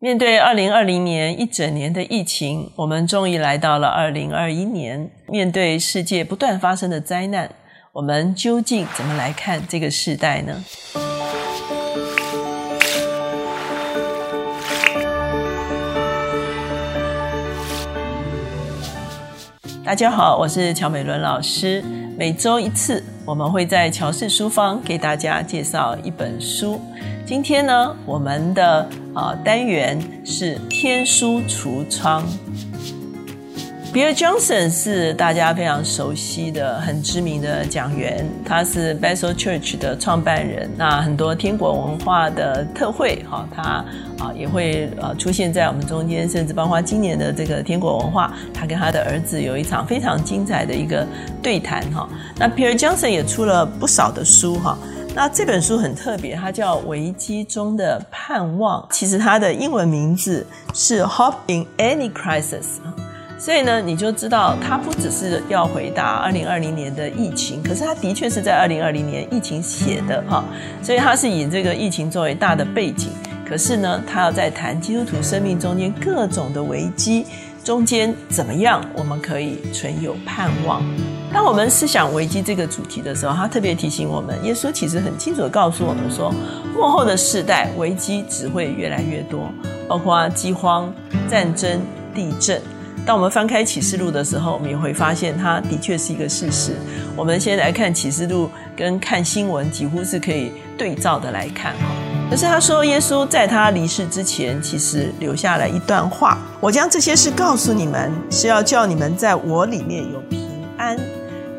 [0.00, 5.10] 面对二零二零年一整年的疫情，我们终于来到了二零二一年。
[5.26, 7.50] 面对世界不断发生的灾难，
[7.90, 10.64] 我们究竟怎么来看这个时代呢？
[19.84, 21.82] 大家好，我是乔美伦老师。
[22.18, 26.80] 每周一次，我们会在乔氏书坊给大家介绍一本书。
[27.24, 28.84] 今天呢，我们的
[29.14, 32.26] 啊单元是天书橱窗。
[33.92, 40.68] 比尔· Johnson 是大家非常熟悉的、很知名的讲员，他是 Bethel Church 的创办人。
[40.76, 43.84] 那很多天国文化的特会，哈，他
[44.18, 51.06] 啊也会呃出现在我们中间，甚至包括今年的这个天国文化，他跟他的儿子有一场非常精彩的一个
[51.42, 52.08] 对谈，哈。
[52.38, 54.76] 那比尔· Johnson 也出了不少的书，哈。
[55.14, 58.80] 那这本书很特别，它叫《危机中的盼望》。
[58.90, 62.52] 其实它的英文名字是《Hope in Any Crisis》。
[63.40, 70.44] 所以呢，你就知道它不只是要回答二零二零年的疫情，可是它的确是在二零二零年疫情写的哈。
[70.82, 73.10] 所以它是以这个疫情作为大的背景，
[73.48, 77.24] 可是呢，他要在谈基督徒生命中间各种的危机
[77.64, 80.82] 中间怎么样，我们可以存有盼望。
[81.32, 86.32] 当我们思想危机这个主题的时候，他特别提醒我们，耶稣其实很清楚的告诉我们说，
[86.74, 89.50] 幕后的世代危机只会越来越多，
[89.88, 90.92] 包括饥荒、
[91.28, 91.80] 战争、
[92.14, 92.60] 地震。
[93.06, 96.72] 当我们翻开启示录的时候，我们也会发现，它的确是一个事实。
[97.16, 101.97] 我们先来看启示录，跟看新闻几乎是可以对照的来看哈。
[102.30, 110.98] 可是他说，耶稣在他离世之前，其实留下了一段话：我将这些事告诉你们，是要叫你们在我里面有平安。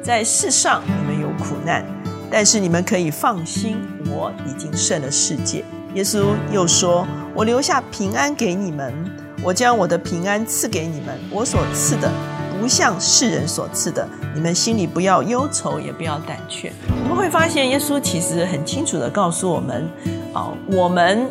[0.04, 1.84] 在世上你们有苦难，
[2.30, 3.78] 但是你们可以放心，
[4.12, 5.66] 我已经胜了世界。
[5.96, 8.94] 耶稣又说：“我留下平安给你们，
[9.42, 11.20] 我将我的平安赐给你们。
[11.32, 12.12] 我所赐的
[12.62, 16.72] 不像世人所赐的，你们心里不要忧愁，也不要胆怯。”
[17.20, 19.88] 会发现，耶稣其实很清楚的告诉我们：
[20.34, 21.28] 啊，我们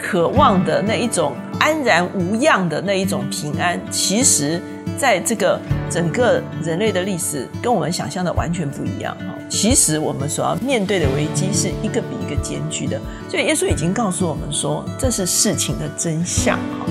[0.00, 4.62] 渴望的那一种安然无恙的那一种平安，其实。
[4.96, 9.34] 在这个整个人类的历史，跟我们想象的完全不一样哈。
[9.48, 16.86] 其实我们所要面对的危机是一个比一个艰巨的，所以耶稣已经告诉我们说，这是事情的真相哈。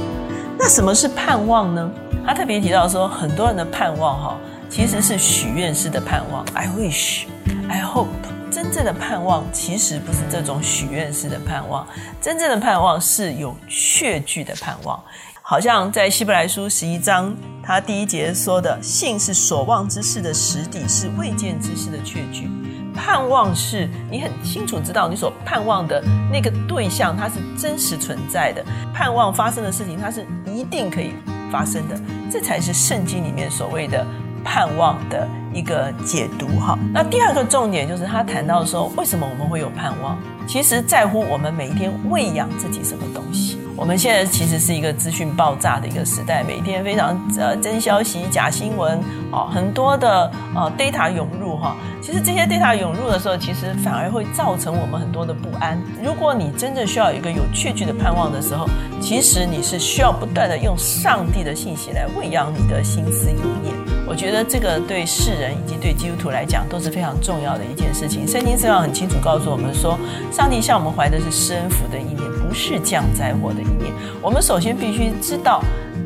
[0.60, 1.90] 那什么是盼望呢？
[2.26, 4.38] 他特别提到说，很多人的盼望哈，
[4.70, 7.24] 其实是许愿式的盼望，I wish,
[7.70, 8.33] I hope。
[8.74, 11.88] 真正的盼望其实不是这种许愿式的盼望，
[12.20, 15.00] 真正的盼望是有确据的盼望。
[15.44, 22.50] 好像在希伯来书十一章，他第一节说的“信是所望之事的实底，是未见之事的确据”。
[22.98, 28.66] 盼望是你很清楚知道你所盼望的那个对象，它是真实存在的。
[28.92, 31.14] 盼望发生的事情，它是一定可以
[31.52, 31.96] 发生的。
[32.32, 34.04] 这才是圣经里面所谓的
[34.44, 36.48] 盼望的一个解读。
[36.60, 40.18] 哈，那第二个重点就是他谈到说，为什么我们会有盼望？
[40.48, 43.58] 其实在乎我们每一天喂养自己什么东西。
[43.76, 49.00] 我们现在其实是一个资讯爆炸的一个时代，每天非常呃真消息、假新闻，
[49.32, 51.76] 哦，很多的呃 data 涌入哈。
[52.00, 55.82] 其实这些 data 涌入的时候，其实反而会造成我们很多的不安。
[56.04, 58.70] 如果你真正需要一个有确据的盼望的时候，
[59.02, 63.74] 其实你是需要不断的用上帝的信息来喂养你的心思意念。
[64.08, 68.28] 我觉得这个对世人以及对基督徒来讲都是非常重要的一件事情。
[68.28, 69.98] 圣经上要很清楚告诉我们说，
[70.32, 72.34] 上帝向我们怀的是施恩福的意念。
[72.44, 73.92] 不是降灾祸的一面。
[74.22, 75.64] 我们首先必须知道，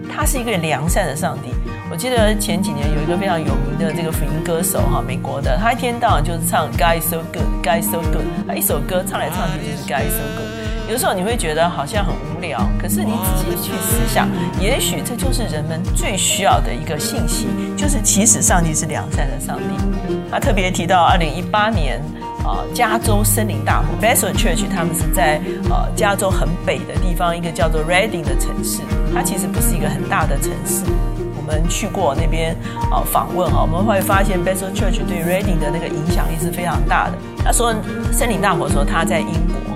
[0.10, 1.50] 他是一个良善的上帝。
[1.92, 10.48] 我记得前几年有一个非常有名的这个福音歌手哈，美国的，他一天到晚就是唱 God so good，God so good，他一首歌唱来唱去就是 God so good。
[10.90, 20.18] 有时候你会觉得好像很无聊，可是你仔细去思想，也许这就是人们最需要的一个信息，就是其实上帝是良善的上帝。
[20.30, 22.02] 他特别提到二零一八年。
[22.46, 28.80] 啊，加州森林大火，Bethel Church，他们是在呃加州很北的地方，一个叫做 Reading 的城市。
[29.14, 30.86] 它其实不是一个很大的城市。
[31.36, 32.56] 我们去过那边
[32.90, 37.18] 啊访问啊，我们会发现 Bethel Church 对 Reading 的那个影响力是非常大的。
[37.44, 37.76] 他说
[38.14, 39.67] 森林大火说他在英国，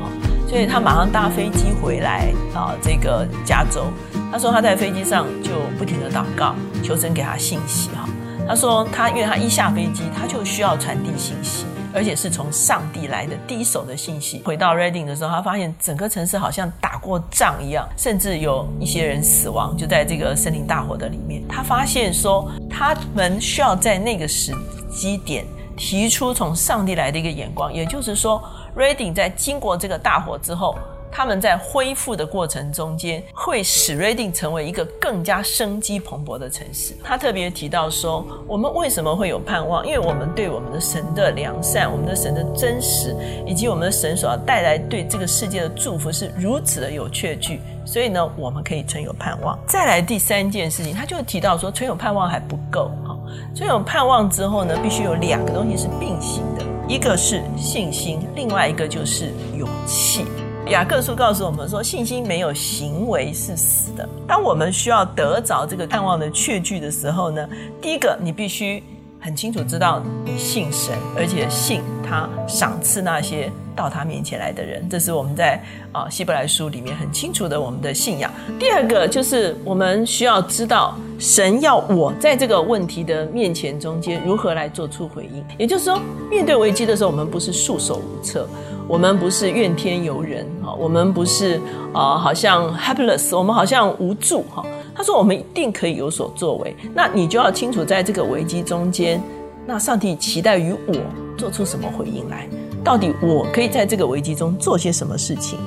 [0.52, 3.86] 所以他马上搭飞机回来啊这个加州。
[4.30, 6.54] 他说他在飞机上就不停的祷告，
[6.84, 8.06] 求神给他信息哈。
[8.46, 11.66] 他说他因为他一下飞机他就需要传递信息。
[11.94, 14.42] 而且是从上帝来的第一手的信息。
[14.46, 21.46] 回到 Reading 的时候，他发现整个城市好像打过仗一样，甚至有一些人死亡，就在这个森林大火的里面。
[21.50, 24.54] 他发现说，他们需要在那个时
[24.90, 25.46] 机点
[25.82, 28.40] 提出从上帝来的一个眼光，也就是说
[28.78, 30.76] ，Reading 在经过这个大火之后，
[31.12, 36.96] 他们在恢复的过程中间，会使瑞定成为一个更加生机蓬勃的城市。
[37.04, 39.84] 他特别提到说，我们为什么会有盼望？
[39.84, 43.16] 因为我们对我们的神的良善、我们的神的真实，
[43.48, 49.58] 以及我们的神所要带来对这个世界的祝福是如此的有确据，所以呢，我们可以存有盼望。
[49.68, 52.92] 再来第三件事情，他就提到说，存有盼望还不够
[53.32, 60.26] 哈，存有盼望之后呢，必须有两个东西是并行的，一个是信心，另外一个就是勇气。
[60.68, 64.08] 雅各书告诉我们说，信心没有行为是死的。
[64.28, 67.50] 当我们需要得着这个盼望的确据的时候呢，
[67.82, 68.82] 第一个你必须
[69.20, 74.86] 很清楚知道你信神，而且信他赏赐那些到他面前来的人。
[74.90, 75.58] 这是我们在
[75.94, 78.30] 啊希伯来书里面很清楚的我们的信仰。
[78.60, 85.42] 第二个就是我们需要知道神要我在这个问题的面前中间如何来做出回应。
[85.58, 85.98] 也就是说，
[86.30, 88.46] 面对危机的时候，我们不是束手无策。
[88.88, 91.62] 我们不是怨天尤人哈，我们不是
[91.94, 94.66] 啊，好像 helpless，我们好像无助哈。
[94.94, 99.22] 他说我们一定可以有所作为，那你就要清楚在这个危机中间，
[99.66, 100.96] 那上帝期待于我
[101.38, 102.48] 做出什么回应来？
[102.84, 105.60] 到底我可以在这个危机中做些什么事情？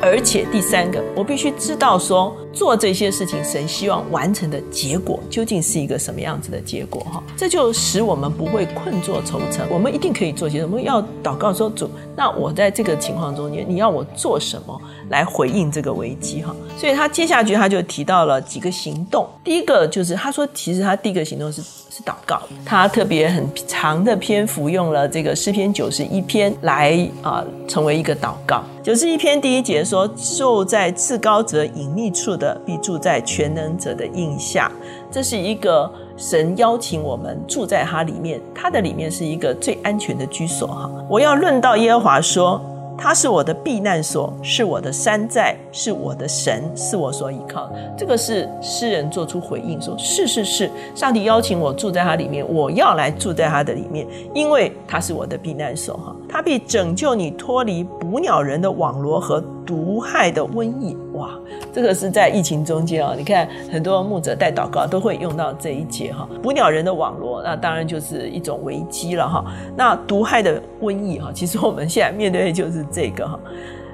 [0.00, 7.22] 而且第三个，我必须知道说做这些事情，神希望完成的结果究竟是一个什么样子的结果哈？
[7.36, 9.64] 这就使我们不会困坐愁城。
[9.70, 10.80] 我们一定可以做些什么？
[10.80, 14.76] 要祷告说主，那我在这个情况中间，你要我做什么
[15.08, 16.52] 来回应这个危机哈？
[16.76, 19.24] 所以他接下去他就提到了几个行动。
[19.44, 22.02] 第一个就是他说，其实他第一个行动是是。
[22.04, 28.62] 祷告，他特别很长的篇幅用了这个诗篇九十一篇来啊，成为一个祷告。
[28.84, 30.06] 九十一篇第一节说
[30.38, 34.70] ：“住在至高者隐秘处的，必住在全能者的印下。”
[35.10, 40.90] 这是一个神邀请我们住在他里面，他的里面是一个最安全的居所哈。
[41.08, 42.60] 我要论到耶和华说。
[43.00, 47.70] 他是我的避难所，是我的山寨，是我的神，是我所依靠。
[47.96, 54.04] 这个是诗人做出回应说：“是是是，上帝邀请我住在他里面，我要来住在他的里面，
[54.34, 55.96] 因为他是我的避难所。
[55.96, 61.30] 哈，他必拯救你脱离捕鸟人的网罗和毒害的瘟疫。”哇，
[61.72, 63.14] 这个是在疫情中间啊！
[63.16, 66.28] 你看很多牧者带祷告都会用到这一节哈。
[66.42, 69.44] 捕鸟人的网络，那当然就是一种危机了哈。
[69.76, 73.38] 那毒害的瘟疫哈，其实我们现在面对的就是这个哈。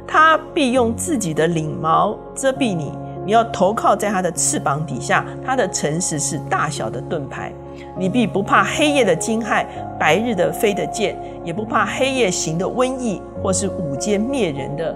[0.07, 2.93] 他必用自己的领毛遮蔽你，
[3.25, 5.25] 你要投靠在他的翅膀底下。
[5.43, 7.51] 他的诚实是大小的盾牌，
[7.97, 9.65] 你必不怕黑夜的惊骇，
[9.99, 14.95] 白日的飞的箭，也不怕黑夜行的瘟疫，或是午间灭人的。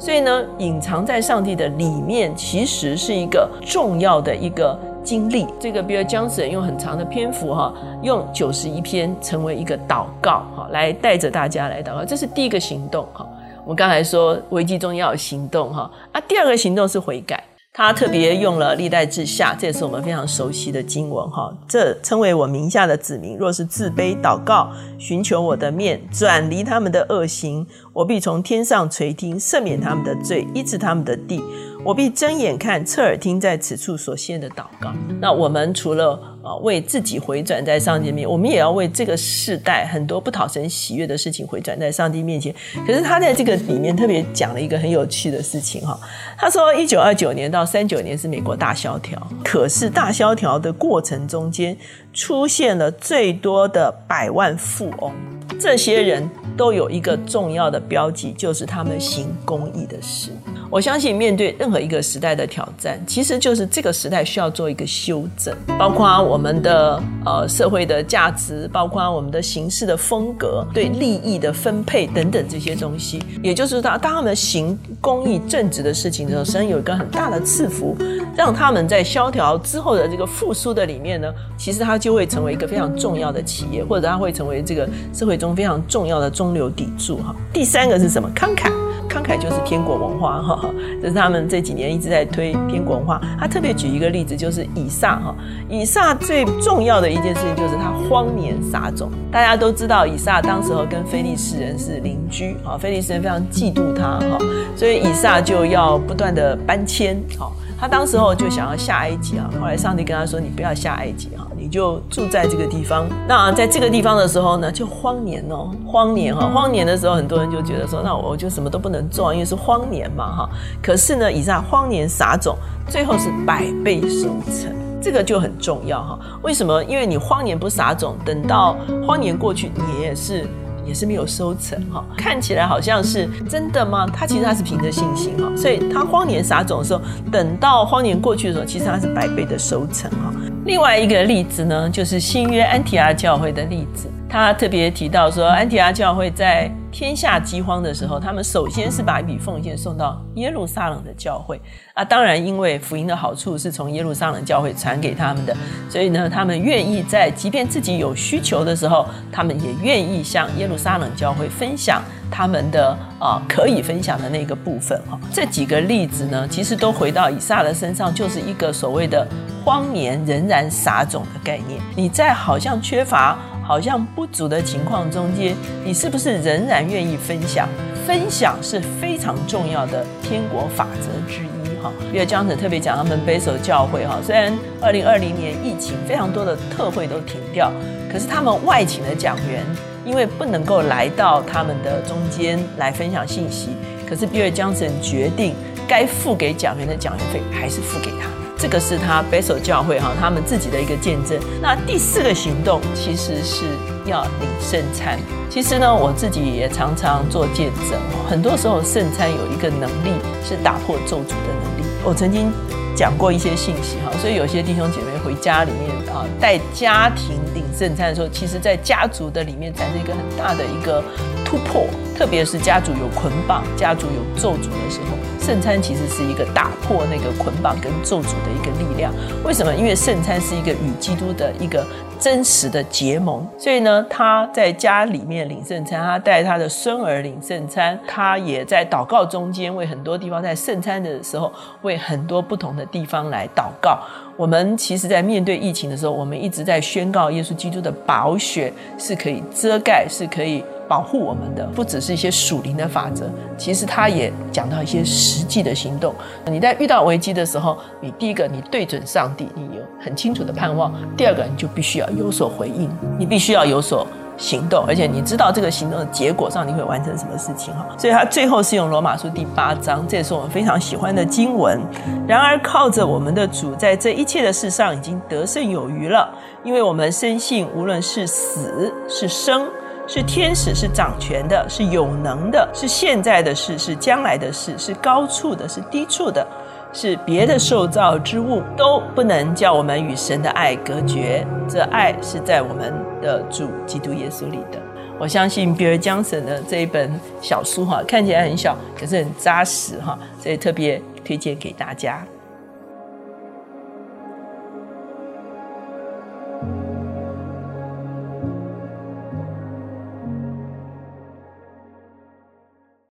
[0.00, 5.46] 所以呢，隐藏在上帝的里面，其实是一个重要的一个经历。
[5.60, 7.70] 这个比尔江森用很长的篇幅哈，
[8.02, 12.02] 用九十一篇成为一个祷告哈，来带着大家来祷告。
[12.02, 13.28] 这是第一个行动哈。
[13.62, 17.44] 我们刚才说危机中要有行动哈，啊，第二个行动是悔改。
[17.72, 21.56] 他特别用了历代志下，这也是我们非常熟悉的经文哈。
[21.68, 31.40] 这称为我名下的子民，若是自卑祷告，寻求我的面，转离他们的恶行，我必从天上垂听，赦免他们的罪，医治他们的地。
[31.82, 34.92] 我必睁眼看，侧耳听，在此处所献的祷告。
[35.18, 36.12] 那我们除了
[36.42, 42.54] 啊为自己回转在上帝面，我们也要为这个世代很多不讨神喜悦的事情回转在上帝面前。
[42.86, 45.98] 可是他在这个里面特别讲了一个很有趣的事情哈。
[46.36, 51.74] 他说，一九二九年到三九年是美国大萧条，可是大萧条的过程中间
[52.12, 55.12] 出现了最多的百万富翁，
[55.58, 56.28] 这些人
[56.58, 60.30] 都有一个重要的标记，就是他们行公益的事。
[60.70, 73.20] 我相信，面对任何一个时代的挑战，其实就是这个时代需要做一个修正，包括我们的呃社会的价值，包括我们的形式的风格，对利益的分配等等这些东西。
[73.42, 77.96] 也就是当当他们行公益正直的事情的时候，神有一个很大的赐福，
[78.36, 87.34] 让他们在萧条之后的这个复苏的里面呢，其实它就会成为一个非常重要的企业，或者它会成为这个社会中非常重要的中流砥柱哈。
[87.52, 88.30] 第三个是什么？
[88.36, 88.70] 慷慨。
[89.10, 90.70] 慷慨就是天国文化哈 哈，
[91.02, 93.20] 这是他们这几年一直在推天国文化。
[93.38, 95.34] 他特别举一个例子，就是以撒哈。
[95.68, 99.10] 以撒最重要的一件事情就是他荒年撒种。
[99.32, 104.38] 大家都知道，以撒当时候跟非利士人是邻居啊，非利士人非常嫉妒他哈，
[104.76, 107.50] 所以以撒就要不断的搬迁哈。
[107.78, 113.06] 他当时候就想要下埃及啊，后来上帝跟他说：“你不要下埃及哈。”你就住在这个地方。
[113.28, 120.50] 那在这个地方的时候呢，就荒年哦，荒年哈，荒年的时候，很多人就觉得说，那我就什么都不能做，因为是荒年嘛哈。
[120.82, 122.56] 可是呢，以上荒年撒种，
[122.88, 126.18] 最后是百倍收成，这个就很重要哈。
[126.42, 126.82] 为什么？
[126.82, 130.44] 因为你荒年不撒种，等到荒年过去，你也是。
[130.82, 132.02] 也是没有收成哈。
[132.16, 134.06] 看起来好像是真的吗？
[134.08, 137.00] 他其实他是凭着信心哈，所以他荒年撒种的时候，
[137.30, 140.32] 等到荒年过去的时候，其实他是百倍的收成哈。
[140.70, 144.08] 另外一个例子呢，就是新约安提阿教会的例子。
[144.28, 151.60] 他特别提到说，安提阿教会在天下饥荒的时候，他们首先是把一笔奉献送到耶路撒冷的教会
[151.92, 152.04] 啊。
[152.04, 155.56] 当然，因为福音的好处是从耶路撒冷教会传给他们的，
[155.88, 162.00] 所以呢，他们愿意在即便自己有需求的时候，他们也愿意向耶路撒冷教会分享
[162.30, 165.18] 他们的啊可以分享的那个部分哈。
[165.32, 169.26] 这几个例子呢，其实都回到以撒的身上，就是一个所谓的
[169.64, 171.80] 荒年仍然撒种的概念。
[171.96, 173.38] 你在好像缺乏。
[173.62, 177.68] 好像不足的情况中间，你是不是仍然愿意分享？
[178.04, 181.92] 分享是非常重要的天国法则之一哈。
[182.10, 187.70] 比尔江子特别讲他们北守教会哈，虽然二零二零年疫情非常多的特会都停掉，
[188.10, 189.64] 可是他们外请的讲员
[190.04, 193.68] 因为不能够来到他们的中间来分享信息，
[194.04, 195.54] 可是比尔江森决定
[195.86, 198.39] 该付给讲员的讲员费还是付给他。
[198.60, 201.40] 这个是他北守教会哈，他们自己的一个见证。
[201.62, 203.64] 那第四个行动其实是
[204.04, 205.18] 要领圣餐。
[205.48, 207.98] 其实呢，我自己也常常做见证
[208.28, 210.12] 很多时候圣餐有一个能力
[210.44, 211.90] 是打破咒诅的能力。
[212.04, 212.52] 我曾经
[212.94, 221.02] 讲过一些信息哈，所以有些弟兄姐妹回家里面啊，带家庭领圣餐的时候，其实在家族的里面产生一个很大的一个
[221.44, 225.16] 突破，特别是家族有捆绑、家族有咒诅的时候。
[225.40, 229.10] 圣餐其实是一个打破那个捆绑跟咒诅的一个力量。
[229.42, 229.74] 为什么？
[229.74, 231.84] 因为圣餐是一个与基督的一个
[232.20, 233.44] 真实的结盟。
[233.58, 243.98] 所以呢，他在家里面领圣餐，他带他的孙儿领圣餐，他也在祷告中间为很多地方在圣餐的时候为很多不同的地方来祷告。
[244.36, 250.62] 我们其实，在面对疫情的时候，我们一直在宣告耶稣基督的宝血是可以遮盖，是可以。
[250.90, 256.12] 保护我们的不只是一些属灵的法则，其实他也讲到一些实际的行动。
[256.46, 264.04] 你在遇到危机的时候，你第一个你对准上帝，你有很清楚的盼望；第二个你就必须要有所回应，你必须要有所
[264.36, 267.86] 行动，而且你知道这个行动的结果上你会完成什么事情哈。
[267.96, 271.80] 所以他最后是用罗马书第八章，这也是我们非常喜欢的经文。
[272.26, 276.28] 然而靠着我们的主，在这一切的事上已经得胜有余了，
[276.64, 279.68] 因为我们深信，无论是死是生。
[280.12, 286.44] 是天使，是掌权的，是有能的，是现在的事，是将来的事，是高处的，是低处的，
[286.92, 291.46] 是别的受造之物，都不能叫我们与神的爱隔绝。
[291.68, 294.80] 这爱是在我们的主基督耶稣里的。
[295.16, 297.08] 我相信比尔江森的这一本
[297.40, 302.26] 小书哈，看起来很小，可是很扎实哈，所以特别推荐给大家。